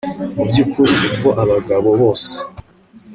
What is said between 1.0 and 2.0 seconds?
ubwo abagabo